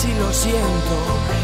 [0.00, 0.96] si lo siento,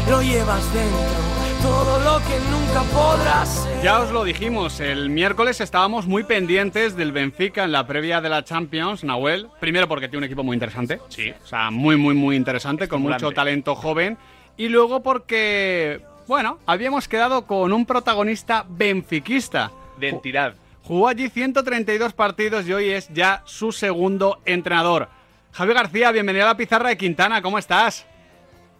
[0.09, 3.83] lo llevas dentro todo lo que nunca podrás ser.
[3.83, 8.29] Ya os lo dijimos, el miércoles estábamos muy pendientes del Benfica en la previa de
[8.29, 9.47] la Champions, Nahuel.
[9.59, 10.99] Primero porque tiene un equipo muy interesante.
[11.09, 11.31] Sí.
[11.43, 14.17] O sea, muy, muy, muy interesante, con mucho talento joven.
[14.55, 19.71] Y luego porque, bueno, habíamos quedado con un protagonista benfiquista.
[19.99, 20.55] De entidad.
[20.83, 25.09] Jugó allí 132 partidos y hoy es ya su segundo entrenador.
[25.51, 28.05] Javi García, bienvenido a la pizarra de Quintana, ¿cómo estás?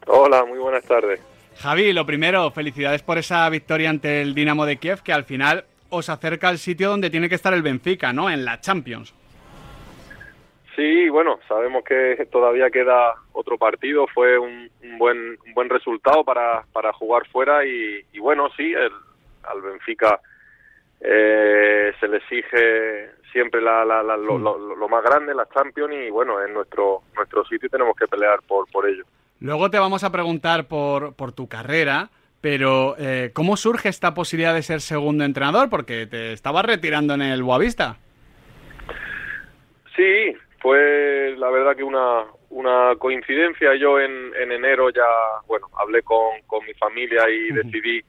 [0.08, 1.22] Hola, muy buenas tardes.
[1.58, 5.66] Javi, lo primero, felicidades por esa victoria ante el Dinamo de Kiev, que al final
[5.90, 8.30] os acerca al sitio donde tiene que estar el Benfica, ¿no?
[8.30, 9.14] En la Champions.
[10.76, 14.06] Sí, bueno, sabemos que todavía queda otro partido.
[14.14, 18.92] Fue un, buen un buen resultado para, para jugar fuera y, bueno, sí, el,
[19.44, 20.20] al Benfica
[21.02, 26.54] eh, se le exige siempre la, lo, lo, más grande, la Champions y bueno, en
[26.54, 29.04] nuestro nuestro sitio tenemos que pelear por por ello.
[29.40, 32.10] Luego te vamos a preguntar por, por tu carrera,
[32.42, 35.70] pero eh, ¿cómo surge esta posibilidad de ser segundo entrenador?
[35.70, 37.98] Porque te estabas retirando en el Boavista.
[39.96, 43.76] Sí, fue la verdad que una, una coincidencia.
[43.76, 45.04] Yo en, en enero ya,
[45.48, 48.02] bueno, hablé con, con mi familia y decidí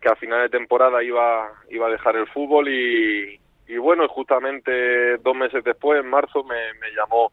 [0.00, 5.16] que a final de temporada iba, iba a dejar el fútbol y, y bueno, justamente
[5.18, 7.32] dos meses después, en marzo, me, me llamó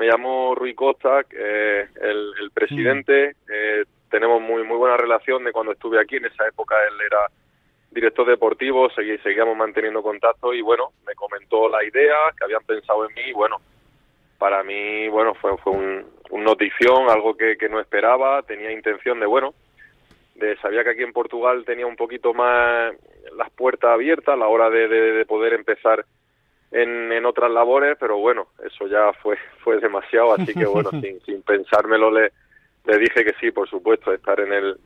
[0.00, 3.34] me llamó Rui Costa, el, el, presidente.
[3.34, 3.52] Mm.
[3.52, 6.16] Eh, tenemos muy muy buena relación de cuando estuve aquí.
[6.16, 7.26] En esa época él era
[7.90, 13.06] director deportivo, segui, seguíamos manteniendo contacto y bueno, me comentó la idea que habían pensado
[13.06, 13.58] en mí y bueno,
[14.38, 19.26] para mí, bueno, fue, fue un, notición, algo que, que no esperaba, tenía intención de,
[19.26, 19.52] bueno,
[20.36, 22.94] de, sabía que aquí en Portugal tenía un poquito más
[23.36, 26.06] las puertas abiertas a la hora de, de poder empezar
[26.72, 31.20] en, en otras labores, pero bueno, eso ya fue, fue demasiado, así que bueno, sin,
[31.22, 32.32] sin pensármelo le,
[32.84, 34.76] le dije que sí, por supuesto, estar en el,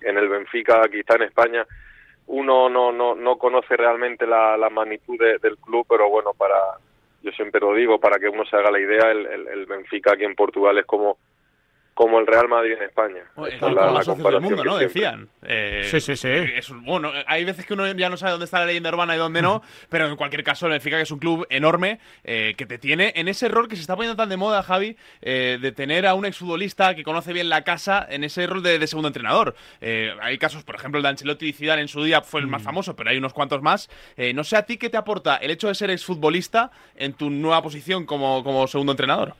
[0.00, 1.66] en el Benfica, aquí está en España,
[2.26, 6.56] uno no, no, no conoce realmente la, la magnitud del club, pero bueno, para,
[7.22, 10.14] yo siempre lo digo, para que uno se haga la idea, el, el, el Benfica
[10.14, 11.18] aquí en Portugal es como
[11.94, 13.22] como el Real Madrid en España.
[13.48, 14.76] es la, del mundo, ¿no?
[14.76, 15.28] Decían.
[15.42, 16.28] Eh, sí, sí, sí.
[16.82, 19.40] bueno, hay veces que uno ya no sabe dónde está la leyenda urbana y dónde
[19.40, 23.12] no, pero en cualquier caso, significa que es un club enorme eh, que te tiene
[23.14, 26.14] en ese rol que se está poniendo tan de moda, Javi, eh, de tener a
[26.14, 29.54] un exfutbolista que conoce bien la casa en ese rol de, segundo entrenador.
[29.80, 32.62] hay casos, por ejemplo, el de Ancelotti y Zidane en su día fue el más
[32.62, 32.64] mm.
[32.64, 33.88] famoso, pero hay unos cuantos más.
[34.34, 37.62] no sé a ti qué te aporta el hecho de ser exfutbolista en tu nueva
[37.62, 39.34] posición como, como segundo entrenador.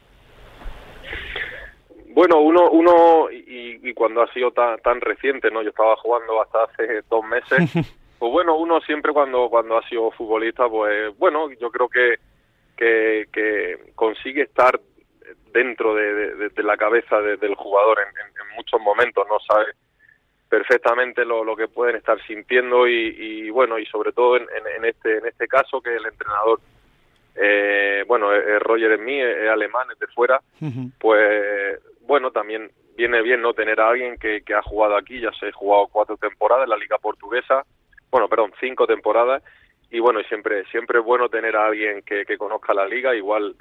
[2.15, 5.63] Bueno, uno, uno y, cuando ha sido tan, tan reciente, ¿no?
[5.63, 7.71] Yo estaba jugando hasta hace dos meses.
[8.17, 12.15] Pues bueno, uno siempre cuando, cuando ha sido futbolista, pues bueno, yo creo que,
[12.75, 14.81] que, consigue estar
[15.53, 19.39] dentro de, la cabeza del jugador en, muchos momentos, ¿no?
[19.41, 19.67] Sabe
[20.49, 24.47] perfectamente lo, lo que pueden estar sintiendo y, bueno, y sobre todo en,
[24.79, 26.61] en, este, en este caso que el entrenador
[27.35, 30.41] eh, bueno, Roger es mí, es alemán, es de fuera,
[30.99, 35.33] pues bueno, también viene bien no tener a alguien que, que ha jugado aquí, ya
[35.33, 37.65] se ha jugado cuatro temporadas en la liga portuguesa,
[38.11, 39.43] bueno, perdón, cinco temporadas,
[39.91, 43.57] y bueno, siempre, siempre es bueno tener a alguien que, que conozca la liga, igual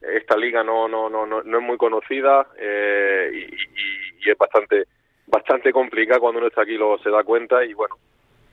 [0.00, 4.84] esta liga no, no, no, no, no es muy conocida eh, y, y, es bastante,
[5.26, 7.96] bastante complicada cuando uno está aquí lo se da cuenta y bueno,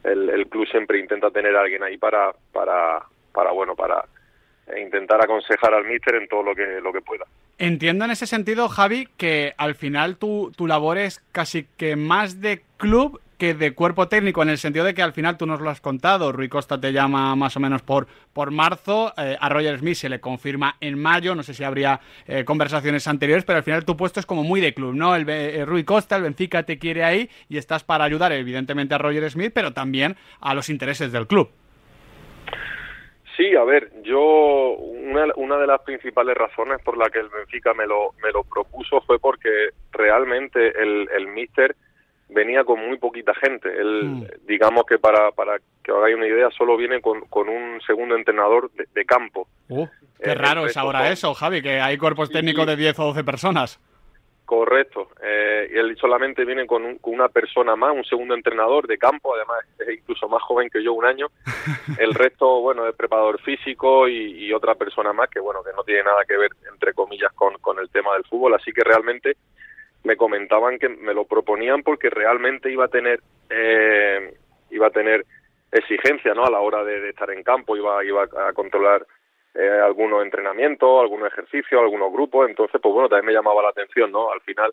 [0.03, 4.05] el, el club siempre intenta tener a alguien ahí para, para, para bueno, para
[4.79, 7.25] intentar aconsejar al míster en todo lo que, lo que pueda.
[7.59, 12.41] Entiendo en ese sentido, Javi, que al final tu, tu labor es casi que más
[12.41, 15.59] de club que de cuerpo técnico, en el sentido de que al final tú nos
[15.59, 19.49] lo has contado, Rui Costa te llama más o menos por, por marzo, eh, a
[19.49, 23.57] Roger Smith se le confirma en mayo, no sé si habría eh, conversaciones anteriores, pero
[23.57, 25.15] al final tu puesto es como muy de club, ¿no?
[25.15, 28.97] El, eh, Rui Costa, el Benfica te quiere ahí y estás para ayudar evidentemente a
[28.97, 31.49] Roger Smith, pero también a los intereses del club.
[33.35, 37.73] Sí, a ver, yo una, una de las principales razones por la que el Benfica
[37.73, 41.75] me lo, me lo propuso fue porque realmente el, el míster
[42.29, 43.69] venía con muy poquita gente.
[43.69, 44.27] Él, hmm.
[44.45, 48.15] digamos que para, para que os hagáis una idea, solo viene con, con un segundo
[48.15, 49.47] entrenador de, campo.
[49.69, 49.87] Uh,
[50.21, 53.23] qué eh, raro es ahora eso, Javi, que hay cuerpos técnicos de 10 o 12
[53.23, 53.79] personas.
[54.53, 55.09] Correcto.
[55.19, 59.97] Eh, él solamente viene con, una persona más, un segundo entrenador de campo, además es
[59.97, 61.25] incluso más joven que yo, un año.
[61.97, 66.03] El resto, bueno, es preparador físico y, otra persona más que, bueno, que no tiene
[66.03, 68.53] nada que ver, entre comillas, con, con el tema del fútbol.
[68.53, 69.37] Así que realmente
[70.03, 74.35] me comentaban que me lo proponían porque realmente iba a tener, eh,
[74.69, 75.25] iba a tener
[75.71, 76.45] exigencia, ¿no?
[76.45, 79.03] A la hora de, de estar en campo, iba, iba a controlar
[79.55, 84.11] eh, algunos entrenamientos, algunos ejercicios, algunos grupos, entonces pues bueno, también me llamaba la atención,
[84.11, 84.31] ¿no?
[84.31, 84.71] Al final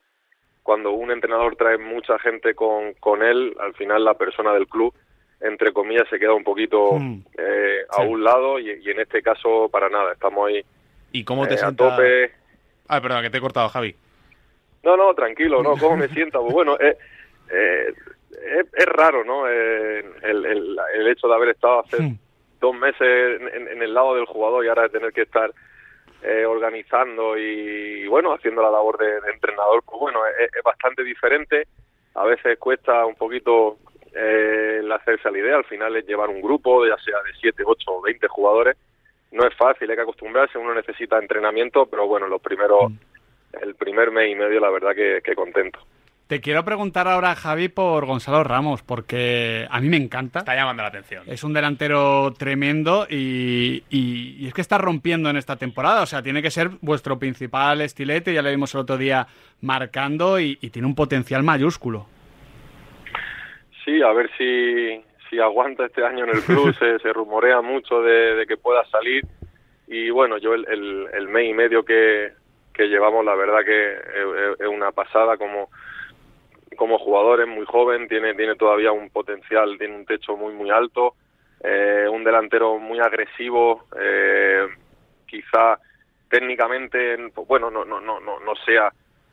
[0.62, 4.94] cuando un entrenador trae mucha gente con, con él, al final la persona del club,
[5.40, 7.18] entre comillas, se queda un poquito Mm.
[7.38, 8.06] eh, a Sí.
[8.08, 10.62] un lado y, y en este caso para nada, estamos ahí
[11.12, 11.96] ¿Y cómo te eh, a sienta?
[11.96, 12.32] tope.
[12.88, 13.94] Ah, perdón, que te he cortado, Javi.
[14.82, 15.74] No, no, tranquilo, ¿no?
[15.78, 16.40] ¿Cómo me siento?
[16.42, 16.96] Pues bueno, eh,
[17.52, 17.92] eh,
[18.60, 19.48] es, es raro, ¿no?
[19.48, 22.14] Eh, el, el, el hecho de haber estado hace Hmm.
[22.60, 25.50] Dos meses en, el lado del jugador y ahora de tener que estar
[26.22, 31.02] eh, organizando y, bueno, haciendo la labor de, de entrenador, pues bueno, es, es bastante
[31.02, 31.66] diferente.
[32.14, 33.78] A veces cuesta un poquito
[34.14, 35.56] eh, el hacerse a la idea.
[35.56, 38.76] Al final es llevar un grupo, ya sea de 7, 8 o 20 jugadores.
[39.32, 42.90] No es fácil, hay que acostumbrarse, uno necesita entrenamiento, pero bueno, los primeros,
[43.62, 45.78] el primer mes y medio, la verdad que, que contento.
[46.30, 50.38] Te quiero preguntar ahora, Javi, por Gonzalo Ramos, porque a mí me encanta.
[50.38, 51.24] Está llamando la atención.
[51.26, 56.02] Es un delantero tremendo y, y- y es que está rompiendo en esta temporada.
[56.02, 58.32] O sea, tiene que ser vuestro principal estilete.
[58.32, 59.26] Ya lo vimos el otro día
[59.60, 62.06] marcando y, y tiene un potencial mayúsculo.
[63.84, 66.72] Sí, a ver si, si aguanta este año en el club.
[66.78, 69.24] se, se rumorea mucho de, de que pueda salir.
[69.88, 72.28] Y bueno, yo el, el, el mes y medio que,
[72.72, 75.68] que llevamos, la verdad que es, es una pasada como,
[76.80, 77.42] como jugador.
[77.42, 81.14] Es muy joven, tiene, tiene todavía un potencial, tiene un techo muy, muy alto.
[81.62, 84.66] eh, un delantero muy agresivo, eh,
[85.26, 85.78] quizá
[86.28, 87.16] técnicamente,
[87.46, 88.90] bueno, no, no, no, no, no sea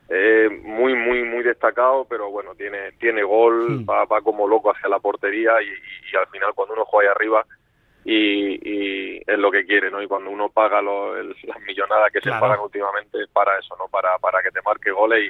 [0.10, 4.90] eh, muy, muy, muy destacado, pero bueno, tiene, tiene gol, va, va como loco hacia
[4.90, 7.46] la portería y, y al final cuando uno juega ahí arriba
[8.04, 8.60] y,
[9.18, 10.02] y es lo que quiere, ¿no?
[10.02, 12.38] Y cuando uno paga lo- el- las millonadas que Claro.
[12.38, 13.88] se pagan últimamente es para eso, ¿no?
[13.90, 15.30] Para, para que te marque goles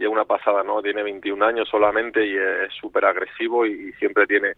[0.00, 0.80] y es una pasada, ¿no?
[0.82, 4.54] Tiene 21 años solamente y es súper agresivo y, y siempre tiene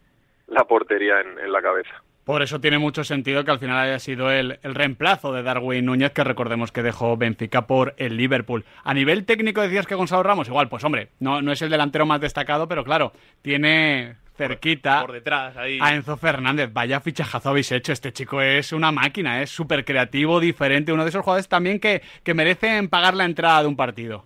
[0.47, 2.01] la portería en, en la cabeza.
[2.25, 5.85] Por eso tiene mucho sentido que al final haya sido el, el reemplazo de Darwin
[5.85, 8.65] Núñez, que recordemos que dejó Benfica por el Liverpool.
[8.85, 12.07] A nivel técnico decías que Gonzalo Ramos, igual, pues hombre, no, no es el delantero
[12.07, 13.13] más destacado, pero claro,
[13.43, 15.81] tiene cerquita Por detrás, ahí.
[15.83, 16.71] a Enzo Fernández.
[16.73, 17.93] Vaya fichajazo habéis hecho.
[17.93, 20.93] Este chico es una máquina, es súper creativo, diferente.
[20.93, 24.25] Uno de esos jugadores también que, que merecen pagar la entrada de un partido.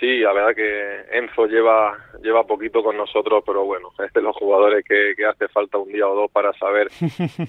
[0.00, 4.34] Sí, la verdad que Enzo lleva lleva poquito con nosotros, pero bueno, es de los
[4.34, 6.88] jugadores que, que hace falta un día o dos para saber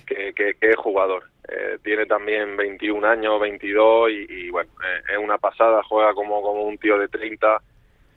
[0.05, 1.23] que, que- que es jugador.
[1.47, 6.41] Eh, tiene también 21 años, 22 y, y bueno, eh, es una pasada, juega como,
[6.41, 7.57] como un tío de 30.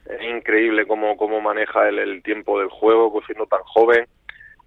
[0.07, 4.07] Es increíble cómo, cómo maneja el, el tiempo del juego, pues siendo tan joven.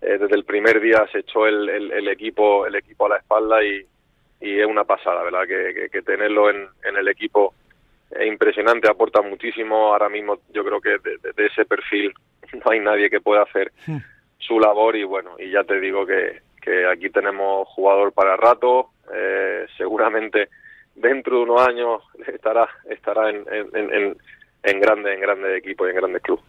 [0.02, 3.18] Eh, desde el primer día se echó el, el- el equipo el equipo a la
[3.18, 3.86] espalda y,
[4.42, 5.46] y es una pasada, ¿verdad?
[5.48, 7.54] Que, que- que tenerlo en, en el equipo
[8.26, 9.92] impresionante, aporta muchísimo.
[9.94, 12.14] Ahora mismo yo creo que de, de- de ese perfil
[12.54, 13.72] no hay nadie que pueda hacer
[14.40, 18.92] su labor y bueno, y ya te digo que, que aquí tenemos jugador para rato,
[19.14, 20.50] eh, seguramente
[20.96, 24.18] dentro de unos años estará estará en, en, en, en-
[24.64, 26.44] en grande en grandes equipos y en grandes clubes.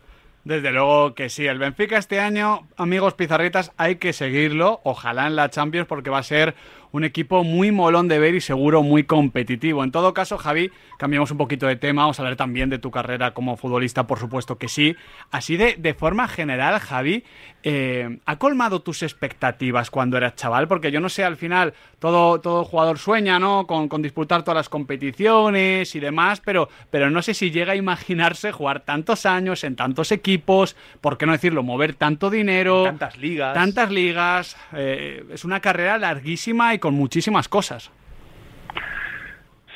[0.44, 5.37] Desde luego que sí, el Benfica este año, amigos pizarritas, hay que seguirlo, ojalá en
[5.37, 6.55] la Champions, porque va a ser
[6.93, 9.85] un equipo muy molón de ver y seguro muy competitivo.
[9.85, 12.90] En todo caso, Javi, cambiamos un poquito de tema, vamos a hablar también de tu
[12.90, 14.96] carrera como futbolista, por supuesto que sí.
[15.31, 17.25] Así de, de forma general, Javi,
[17.62, 20.69] eh, ¿ha colmado tus expectativas cuando eras chaval?
[20.69, 23.67] Porque yo no sé, al final todo, todo jugador sueña, ¿no?
[23.67, 27.77] Con, con disputar todas las competiciones y demás, pero, pero no sé si llega a
[27.77, 33.17] imaginarse jugar tantos años en tantos equipos, por qué no decirlo, mover tanto dinero, Tantas
[33.19, 33.55] ligas.
[33.55, 34.56] tantas ligas.
[34.72, 37.91] eh, es una carrera larguísima y con muchísimas cosas.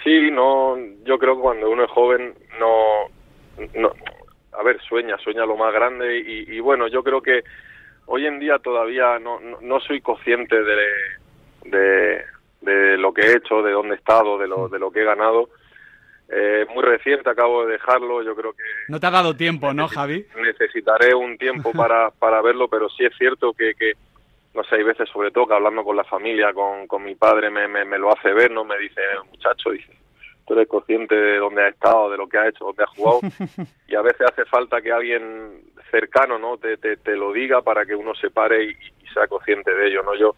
[0.04, 3.08] Sí, no, yo creo que cuando uno es joven no,
[3.74, 3.92] no
[4.52, 7.42] a ver, sueña, sueña lo más grande y, y bueno, yo creo que
[8.06, 10.76] hoy en día todavía no, no, no soy consciente de,
[11.64, 12.24] de,
[12.60, 15.04] de lo que he hecho, de dónde he estado, de lo, de lo que he
[15.04, 15.48] ganado.
[16.34, 19.86] Eh, muy reciente, acabo de dejarlo, yo creo que No te ha dado tiempo, ¿no,
[19.86, 20.24] Javi?
[20.36, 23.92] necesitaré un tiempo para, para verlo, pero sí es cierto que, que,
[24.54, 27.50] no sé, hay veces sobre todo que hablando con la familia, con, con mi padre,
[27.50, 28.64] me, me, me lo hace ver, ¿no?
[28.64, 29.92] Me dice, muchacho, dice,
[30.46, 33.20] tú eres consciente de dónde has estado, de lo que has hecho, dónde has jugado,
[33.88, 36.58] y a veces hace falta que alguien cercano, ¿no?
[36.58, 39.88] Te, te, te lo diga para que uno se pare y, y sea consciente de
[39.88, 40.14] ello, ¿no?
[40.14, 40.34] Yo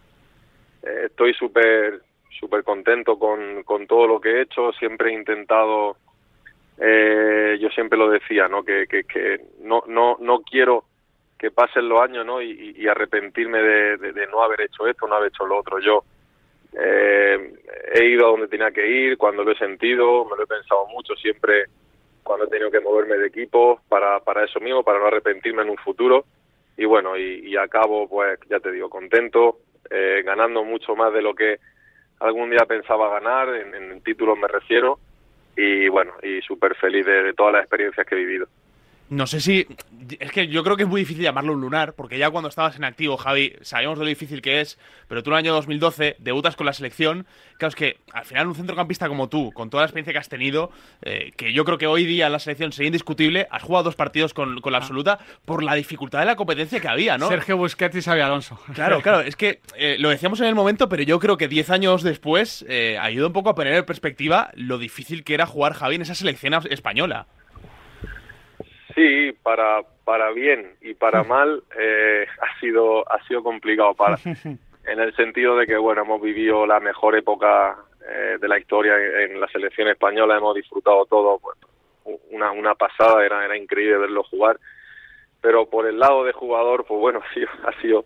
[0.83, 2.01] eh, estoy súper
[2.39, 5.95] súper contento con, con todo lo que he hecho, siempre he intentado
[6.77, 8.63] eh, yo siempre lo decía, ¿no?
[8.63, 10.83] Que, que, que no, no, no quiero
[11.37, 12.41] que pasen los años, ¿no?
[12.41, 15.79] Y, arrepentirme de, no haber hecho esto, no haber hecho lo otro.
[15.79, 16.03] Yo
[16.73, 17.53] eh,
[17.93, 20.87] he ido a donde tenía que ir, cuando lo he sentido, me lo he pensado
[20.87, 21.65] mucho, siempre
[22.23, 25.69] cuando he tenido que moverme de equipo para, para eso mismo, para no arrepentirme en
[25.69, 26.25] un futuro.
[26.77, 31.21] Y bueno, y, y acabo, pues, ya te digo, contento, eh, ganando mucho más de
[31.21, 31.59] lo que
[32.19, 34.99] algún día pensaba ganar, en, en títulos me refiero,
[35.55, 38.47] y bueno, y súper feliz de todas las experiencias que he vivido.
[39.09, 39.67] No sé si.
[40.19, 42.75] Es que yo creo que es muy difícil llamarlo un lunar, porque ya cuando estabas
[42.75, 46.17] en activo, Javi, sabíamos de lo difícil que es, pero tú en el año 2012
[46.19, 47.25] debutas con la selección.
[47.57, 50.29] Claro, es que al final un centrocampista como tú, con toda la experiencia que has
[50.29, 50.71] tenido,
[51.01, 54.33] eh, que yo creo que hoy día la selección sería indiscutible, has jugado dos partidos
[54.33, 57.27] con, con la absoluta por la dificultad de la competencia que había, ¿no?
[57.27, 58.59] Sergio Busquets y Xavi Alonso.
[58.73, 61.69] Claro, claro, es que eh, lo decíamos en el momento, pero yo creo que 10
[61.69, 65.73] años después eh, ayuda un poco a poner en perspectiva lo difícil que era jugar
[65.73, 67.27] Javi en esa selección española.
[68.95, 74.99] Sí, para, para bien y para mal eh, ha sido ha sido complicado para en
[74.99, 77.75] el sentido de que bueno hemos vivido la mejor época
[78.07, 81.57] eh, de la historia en, la selección española hemos disfrutado todo pues,
[82.31, 84.59] una una pasada era era increíble verlo jugar
[85.41, 88.05] pero por el lado de jugador pues bueno ha sido ha sido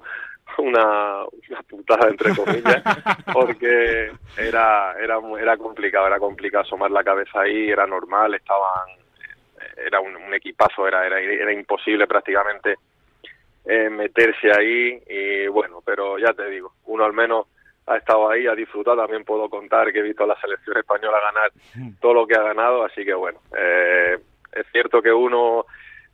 [0.58, 2.82] una, una putada entre comillas
[3.32, 8.99] porque era era era complicado era complicado asomar la cabeza ahí era normal estaban
[9.78, 12.76] era un, un equipazo, era, era, era imposible prácticamente
[13.66, 17.48] eh, meterse ahí y bueno, pero ya te digo, uno al menos
[17.88, 21.18] ha estado ahí, ha disfrutado, también puedo contar que he visto a la selección española
[21.34, 21.52] ganar
[22.00, 24.18] todo lo que ha ganado, así que bueno, eh,
[24.54, 25.66] es cierto que uno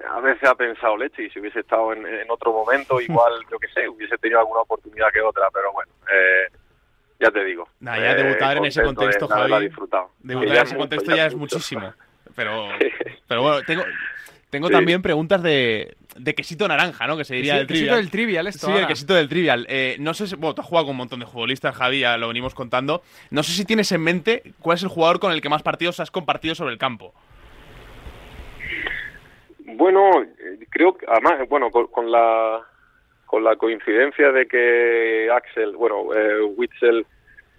[0.10, 3.58] a veces ha pensado, leche, y si hubiese estado en, en otro momento, igual, yo
[3.58, 6.48] que sé, hubiese tenido alguna oportunidad que otra, pero bueno, eh,
[7.20, 7.68] ya te digo.
[7.80, 9.66] Nah, ya debutar en ese contexto, de, Javi.
[9.68, 10.12] Disfrutado.
[10.20, 11.56] Debutar en ese contexto ya, ya es mucho.
[11.56, 11.94] muchísimo.
[12.36, 12.68] Pero,
[13.28, 13.84] pero bueno, tengo,
[14.50, 14.74] tengo sí.
[14.74, 17.18] también preguntas de, de, quesito naranja, ¿no?
[17.18, 18.02] Que se diría sí, del el quesito trivial.
[18.02, 18.66] del trivial, esto.
[18.68, 18.82] Sí, ahora.
[18.84, 19.66] el quesito del trivial.
[19.70, 22.18] Eh, no sé si, bueno, tú has jugado con un montón de futbolistas, Javi, ya
[22.18, 23.02] lo venimos contando.
[23.32, 26.00] No sé si tienes en mente cuál es el jugador con el que más partidos
[26.00, 27.14] has compartido sobre el campo.
[29.60, 30.26] Bueno,
[30.70, 32.62] creo que además, bueno, con, con la
[33.26, 37.06] con la coincidencia de que Axel, bueno, eh, Witzel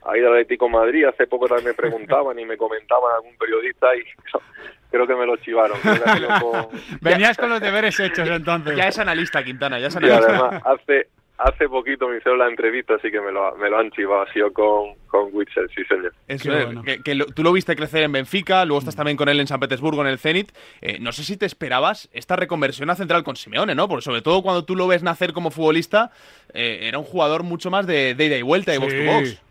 [0.04, 1.04] ha ido al Atlético Madrid.
[1.04, 4.00] Hace poco también me preguntaban y me comentaban algún periodista y
[4.90, 5.78] creo, que me lo chivaron.
[5.80, 6.68] Con...
[7.00, 8.76] Venías con los deberes hechos entonces.
[8.76, 10.26] Ya es analista, Quintana, ya es Y analista.
[10.26, 13.90] además, hace, hace poquito me hicieron la entrevista, así que me lo, me lo han
[13.90, 14.22] chivado.
[14.22, 16.12] Ha sido con, con Witzel, sí, señor.
[16.28, 16.82] Eso es, bueno.
[16.82, 19.46] que, que lo, tú lo viste crecer en Benfica, luego estás también con él en
[19.46, 20.52] San Petersburgo, en el Zenit.
[20.80, 23.88] Eh, no sé si te esperabas esta reconversión a central con Simeone, ¿no?
[23.88, 26.10] Porque sobre todo cuando tú lo ves nacer como futbolista,
[26.54, 28.82] eh, era un jugador mucho más de, de ida y vuelta, de sí.
[28.82, 29.45] box to box.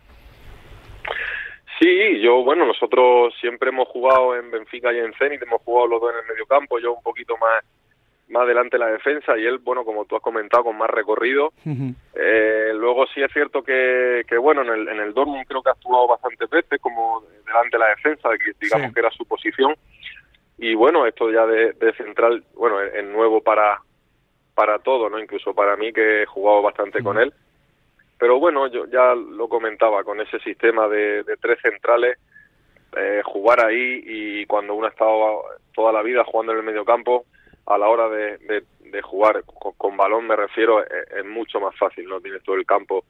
[1.80, 6.02] Sí, yo, bueno, nosotros siempre hemos jugado en Benfica y en Zenit, hemos jugado los
[6.02, 7.64] dos en el mediocampo, yo un poquito más
[8.28, 11.54] más adelante la defensa y él, bueno, como tú has comentado, con más recorrido.
[11.66, 11.96] Uh -huh.
[12.16, 15.70] eh, luego sí es cierto que, que bueno, en el, en el Dortmund creo que
[15.70, 18.94] ha actuado bastantes veces como delante de la defensa, que digamos sí.
[18.94, 19.76] que era su posición.
[20.58, 23.80] Y bueno, esto ya de, de central, bueno, es, es, nuevo para,
[24.56, 25.20] para todo, ¿no?
[25.20, 27.04] Incluso para mí que he jugado bastante uh -huh.
[27.04, 27.34] con él
[28.18, 32.18] pero bueno, yo ya lo comentaba, con ese sistema de, de tres centrales,
[32.98, 35.44] eh, jugar ahí y cuando uno ha estado
[35.74, 37.26] toda la vida jugando en el mediocampo,
[37.66, 41.60] a la hora de, de, de jugar con, con, balón me refiero, es, es, mucho
[41.60, 42.22] más fácil, ¿no?
[42.22, 43.04] Tienes todo el campo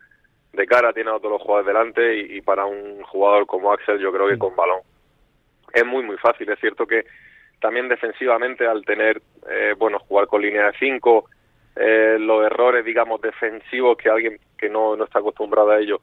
[0.54, 4.00] de cara, tienes a todos los jugadores delante y, y, para un jugador como Axel
[4.00, 4.80] yo creo que con balón
[5.74, 6.50] es muy muy fácil.
[6.50, 7.06] Es cierto que
[7.60, 11.26] también defensivamente al tener, eh, bueno, jugar con línea de cinco,
[11.76, 16.02] eh, los errores, digamos, defensivos que alguien que no, no está acostumbrado a ello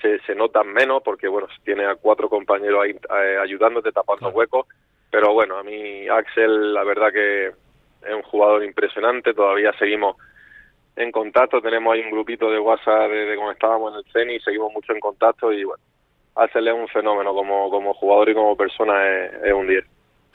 [0.00, 4.66] se, se notan menos porque, bueno, tiene a cuatro compañeros ahí eh, ayudándote, tapando huecos.
[5.10, 9.32] Pero bueno, a mí Axel, la verdad que es un jugador impresionante.
[9.32, 10.16] Todavía seguimos
[10.96, 11.62] en contacto.
[11.62, 15.00] Tenemos ahí un grupito de WhatsApp de, cuando estábamos en el CENI, seguimos mucho en
[15.00, 15.82] contacto y, bueno,
[16.34, 19.84] Axel es un fenómeno como, como jugador y como persona, es, es un 10.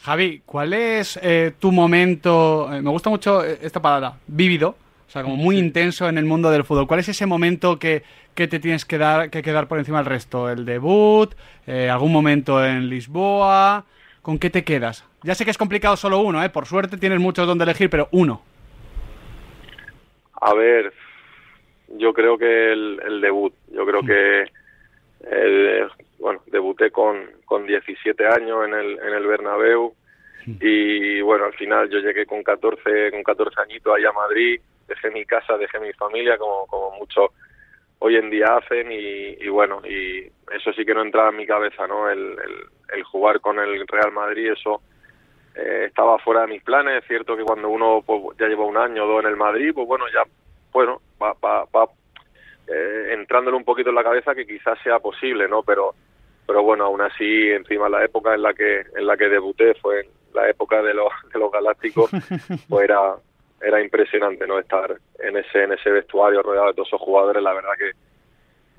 [0.02, 2.70] Javi, ¿cuál es eh, tu momento?
[2.74, 4.78] Eh, me gusta mucho esta palabra, vívido,
[5.08, 5.62] o sea, como muy sí.
[5.62, 6.88] intenso en el mundo del fútbol.
[6.88, 8.04] ¿Cuál es ese momento que,
[8.34, 10.50] que te tienes que dar que quedar por encima del resto?
[10.50, 11.36] ¿El debut?
[11.68, 13.84] Eh, ¿Algún momento en Lisboa?
[14.22, 15.06] ¿Con qué te quedas?
[15.24, 16.50] Ya sé que es complicado solo uno, ¿eh?
[16.50, 18.42] Por suerte tienes muchos donde elegir, pero uno.
[20.40, 20.94] A ver,
[21.98, 23.54] yo creo que el, el debut.
[23.74, 24.44] Yo creo que
[25.30, 29.94] el, bueno, debuté con, con 17 años en el, en el Bernabéu
[30.46, 35.12] y bueno, al final yo llegué con 14, con 14 añitos allá a Madrid, dejé
[35.12, 37.32] mi casa, dejé mi familia como, como muchos
[38.00, 41.46] hoy en día hacen y, y, bueno, y eso sí que no entraba en mi
[41.46, 42.10] cabeza, ¿no?
[42.10, 44.82] El, el, el jugar con el Real Madrid, eso
[45.56, 48.78] eh, estaba fuera de mis planes, es cierto que cuando uno pues, ya lleva un
[48.78, 50.24] año o dos en el Madrid, pues bueno, ya,
[50.72, 51.90] bueno, va, va, va
[52.68, 55.64] eh, entrándole un poquito en la cabeza que quizás sea posible, ¿no?
[55.64, 55.94] Pero
[56.50, 60.00] pero bueno, aún así, encima la época en la que en la que debuté fue
[60.00, 62.10] en la época de los de los galácticos,
[62.68, 63.14] pues era
[63.62, 64.58] era impresionante, ¿no?
[64.58, 67.92] Estar en ese en ese vestuario rodeado de todos esos jugadores, la verdad que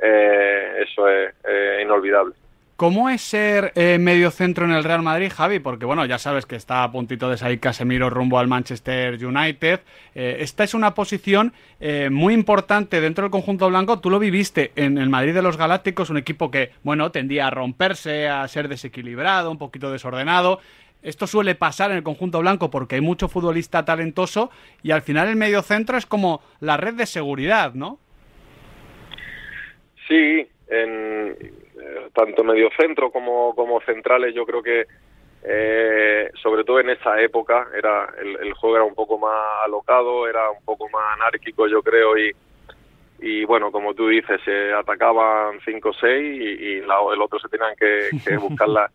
[0.03, 2.35] eh, eso es eh, inolvidable.
[2.81, 5.59] ¿Cómo es ser eh, medio centro en el Real Madrid, Javi?
[5.59, 9.81] Porque bueno, ya sabes que está a puntito de salir Casemiro rumbo al Manchester United.
[10.15, 14.01] Eh, esta es una posición eh, muy importante dentro del conjunto blanco.
[14.01, 17.51] Tú lo viviste en el Madrid de los Galácticos, un equipo que, bueno, tendía a
[17.51, 20.61] romperse, a ser desequilibrado, un poquito desordenado.
[21.03, 24.51] Esto suele pasar en el conjunto blanco porque hay mucho futbolista talentoso
[24.83, 27.99] y al final el medio centro es como la red de seguridad, ¿no?
[30.09, 31.60] Sí, en,
[32.13, 34.87] tanto mediocentro como, como centrales, yo creo que
[35.43, 40.51] eh, sobre todo en esa época era el, juego era un poco más alocado, era
[40.51, 42.31] un poco más anárquico, yo creo, y,
[43.21, 47.75] y bueno, como tú dices, se atacaban 5 o 6 y, el otro se tenían
[47.77, 48.91] que, que buscar la,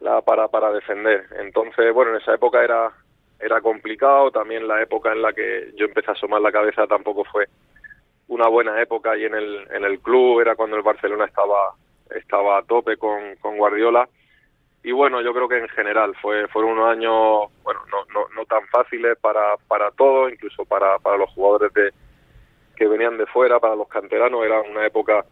[0.00, 1.24] la, para, para defender.
[1.40, 2.92] Entonces, bueno, en esa época era,
[3.40, 7.24] era complicado, también la época en la que yo empecé a asomar la cabeza tampoco
[7.24, 7.46] fue
[8.28, 11.74] una buena época y en el, en el club era cuando el Barcelona estaba
[12.10, 14.08] estaba a tope con, con Guardiola
[14.82, 18.44] y bueno yo creo que en general fue fueron unos años bueno no, no, no
[18.46, 21.90] tan fáciles para para todos incluso para, para los jugadores de
[22.76, 25.24] que venían de fuera para los canteranos era una época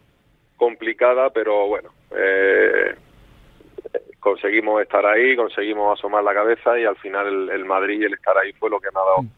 [0.56, 2.94] complicada pero bueno eh,
[4.20, 8.14] conseguimos estar ahí conseguimos asomar la cabeza y al final el, el Madrid y el
[8.14, 9.30] estar ahí fue lo que me ha dado mm.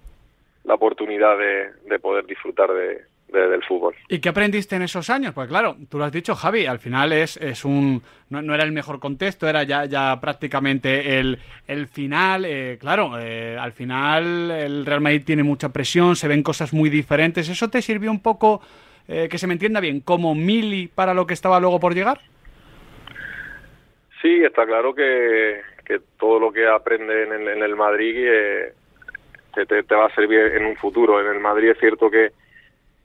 [0.65, 3.95] la oportunidad de, de poder disfrutar de, del fútbol.
[4.09, 5.33] ¿Y qué aprendiste en esos años?
[5.35, 8.03] Pues claro, tú lo has dicho, Javi, al final es, es un...
[8.31, 12.45] No, era el mejor contexto, era ya, ya prácticamente el, el final.
[12.47, 16.89] Eh, claro, eh, al final el Real Madrid tiene mucha presión, se ven cosas muy
[16.89, 17.49] diferentes.
[17.49, 18.63] ¿Eso te sirvió un poco,
[19.07, 22.21] eh, que se me entienda bien, como mili para lo que estaba luego por llegar?
[24.23, 28.15] Sí, está claro que, que todo lo que aprende en el, en el Madrid
[29.55, 31.21] te, te va a servir en un futuro.
[31.21, 32.31] En el Madrid es cierto que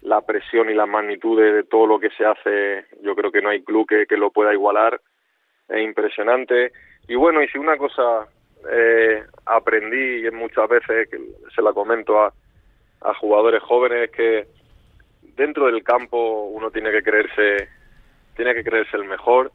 [0.01, 3.49] la presión y la magnitud de, todo lo que se hace, yo creo que no
[3.49, 5.01] hay club que, que lo pueda igualar,
[5.69, 6.71] es impresionante.
[7.07, 8.27] Y bueno, y si una cosa
[8.71, 11.19] eh, aprendí y muchas veces que
[11.53, 12.33] se la comento a,
[13.01, 14.47] a jugadores jóvenes que
[15.35, 17.69] dentro del campo uno tiene que creerse
[18.35, 19.51] tiene que creerse el mejor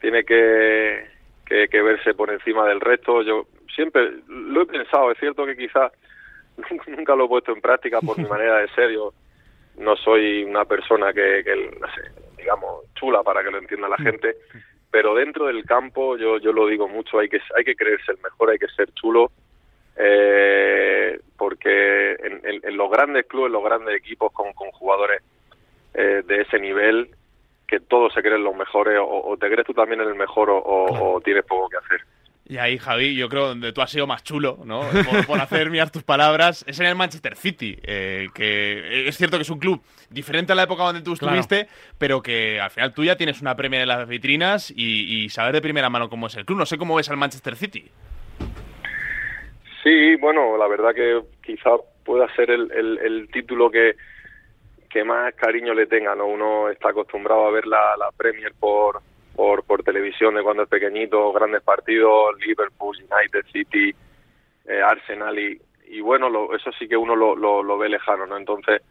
[0.00, 1.06] tiene que,
[1.44, 5.56] que, que verse por encima del resto yo siempre lo he pensado es cierto que
[5.56, 5.92] quizás
[6.86, 9.12] nunca lo he puesto en práctica por mi manera de ser yo
[9.80, 11.42] no soy una persona que,
[11.80, 12.02] no sé,
[12.36, 14.02] digamos, chula para que lo entienda la mm.
[14.02, 14.36] gente,
[14.90, 18.18] pero dentro del campo yo, yo lo digo mucho, hay que, hay que creerse el
[18.22, 19.30] mejor, hay que ser chulo,
[19.96, 25.22] eh, porque en, los grandes clubes, los grandes equipos con, con jugadores
[25.94, 27.10] eh, de ese nivel,
[27.66, 31.20] que todos se creen los mejores, o, te crees tú también en el mejor o
[31.24, 32.00] tienes poco que hacer.
[32.50, 34.80] Y ahí, Javi, yo creo donde tú has sido más chulo, ¿no?
[35.28, 39.42] Por, hacer mirar tus palabras, es en el Manchester City, eh, que es cierto que
[39.42, 43.04] es un club diferente a la época donde tú estuviste, pero que al final tú
[43.04, 46.44] ya tienes una premia en las vitrinas y, saber de primera mano cómo es el
[46.44, 46.58] club.
[46.58, 47.88] No sé cómo ves al Manchester City.
[49.84, 51.70] Sí, bueno, la verdad que quizá
[52.04, 53.94] pueda ser el, el, título que,
[54.88, 56.26] que más cariño le tenga, ¿no?
[56.26, 59.02] Uno está acostumbrado a ver la, la Premier por
[59.34, 63.94] por, por televisión de cuando es pequeñito, grandes partidos, Liverpool, United City,
[64.66, 68.36] eh, Arsenal y, bueno, lo, eso sí que uno lo, lo, ve lejano, ¿no?
[68.36, 68.82] Entonces,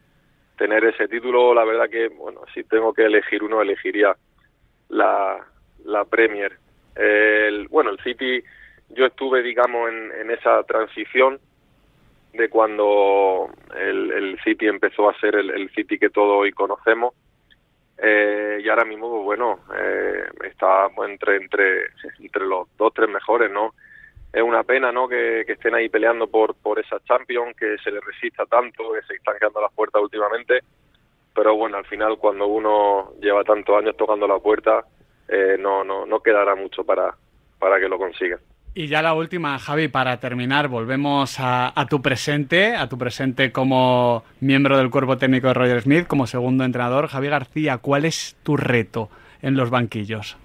[0.58, 4.16] tener ese título, la verdad que, bueno, si tengo que elegir uno, elegiría
[4.90, 5.46] la,
[5.86, 6.58] la Premier.
[6.96, 8.44] El, bueno, el City,
[8.90, 11.40] yo estuve, digamos, en, en esa transición
[12.34, 17.14] de cuando el, el City empezó a ser el, el City que todos hoy conocemos
[18.02, 21.88] eh, y ahora mismo, pues, bueno, eh, está entre, entre,
[22.20, 23.74] entre los dos, tres mejores, ¿no?
[24.32, 25.08] Es una pena, ¿no?
[25.08, 29.16] Que, estén ahí peleando por, por esa Champions, que se les resista tanto, que se
[29.16, 30.60] están quedando las puertas últimamente.
[31.34, 34.86] Pero bueno, al final, cuando uno lleva tantos años tocando la puerta,
[35.28, 37.14] eh, no, no, no quedará mucho para,
[37.60, 38.40] para que lo consiga.
[38.76, 44.24] Y ya la última, Javi, para terminar, volvemos a, tu presente, a tu presente como
[44.42, 47.08] miembro del cuerpo técnico de Roger Smith, como segundo entrenador.
[47.08, 49.10] Javi García, ¿cuál es tu reto
[49.42, 50.38] en los banquillos?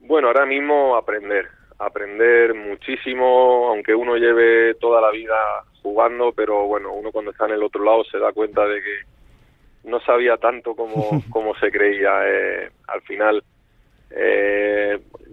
[0.00, 1.46] Bueno, ahora mismo aprender,
[1.78, 5.36] aprender muchísimo, aunque uno lleve toda la vida
[5.82, 9.88] jugando, pero bueno, uno cuando está en el otro lado se da cuenta de que
[9.88, 12.10] no sabía tanto como, como se creía.
[12.26, 13.44] Eh, al final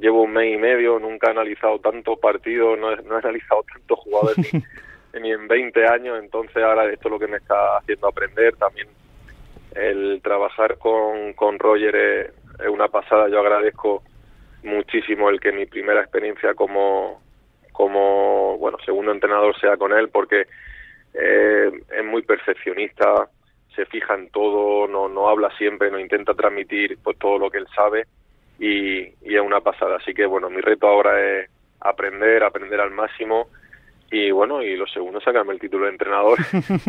[0.05, 4.53] llevo un mes y medio, nunca he analizado tantos partidos, no he, analizado tantos jugadores
[5.19, 8.55] ni, en 20 años, entonces ahora esto es lo que me está haciendo aprender.
[8.55, 8.87] También
[9.73, 14.03] el trabajar con, con Roger es, una pasada, yo agradezco
[14.61, 17.19] muchísimo el que mi primera experiencia como,
[17.71, 20.45] como bueno, segundo entrenador sea con él, porque
[21.15, 23.27] eh, es muy perfeccionista,
[23.75, 27.57] se fija en todo, no, no habla siempre, no intenta transmitir pues todo lo que
[27.57, 28.05] él sabe
[28.59, 29.97] y, y es una pasada.
[29.97, 33.47] Así que bueno, mi reto ahora es aprender, aprender al máximo
[34.11, 36.37] y bueno, y lo segundo, sacarme el título de entrenador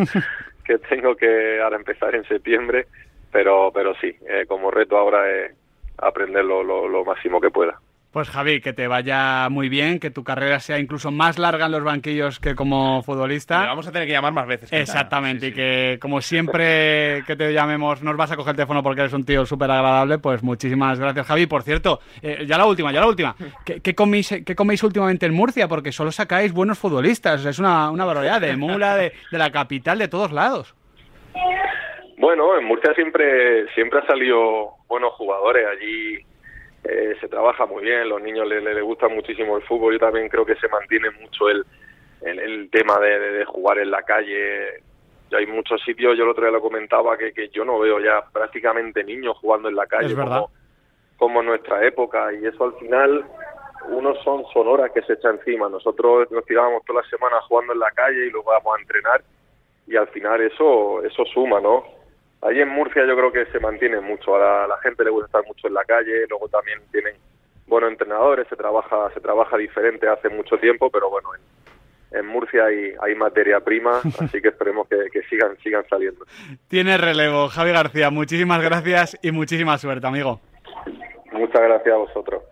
[0.64, 2.86] que tengo que ahora empezar en septiembre,
[3.32, 5.52] pero, pero sí, eh, como reto ahora es
[5.98, 7.80] aprender lo, lo, lo máximo que pueda.
[8.16, 11.72] Pues Javi, que te vaya muy bien, que tu carrera sea incluso más larga en
[11.72, 13.60] los banquillos que como futbolista.
[13.60, 14.72] Le vamos a tener que llamar más veces.
[14.72, 15.52] Exactamente, sí, sí.
[15.52, 19.12] y que como siempre que te llamemos nos vas a coger el teléfono porque eres
[19.12, 21.44] un tío súper agradable, pues muchísimas gracias Javi.
[21.44, 23.36] Por cierto, eh, ya la última, ya la última.
[23.66, 25.68] ¿Qué, qué, coméis, ¿Qué, coméis, últimamente en Murcia?
[25.68, 29.98] Porque solo sacáis buenos futbolistas, es una, una barbaridad de Mula, de, de la capital,
[29.98, 30.74] de todos lados.
[32.16, 36.24] Bueno, en Murcia siempre, siempre ha salido buenos jugadores allí
[36.88, 40.28] eh, se trabaja muy bien, los niños les, les, gusta muchísimo el fútbol, yo también
[40.28, 41.64] creo que se mantiene mucho el,
[42.22, 44.82] el, el tema de, de, jugar en la calle.
[45.30, 47.98] Ya hay muchos sitios, yo el otro día lo comentaba, que, que yo no veo
[47.98, 50.50] ya prácticamente niños jugando en la calle como,
[51.16, 53.24] como en nuestra época, y eso al final
[53.88, 55.68] unos son sonoras que se echa encima.
[55.68, 59.24] Nosotros nos tirábamos toda la semana jugando en la calle y luego vamos a entrenar,
[59.88, 61.95] y al final eso, eso suma, ¿no?
[62.42, 65.10] Allí en Murcia yo creo que se mantiene mucho, a la, a la, gente le
[65.10, 67.14] gusta estar mucho en la calle, luego también tienen
[67.66, 72.66] buenos entrenadores, se trabaja, se trabaja diferente hace mucho tiempo, pero bueno, en, en Murcia
[72.66, 76.24] hay, hay materia prima, así que esperemos que, que, sigan, sigan saliendo.
[76.68, 80.40] Tiene relevo, Javi García, muchísimas gracias y muchísima suerte, amigo.
[81.32, 82.42] Muchas gracias a vosotros.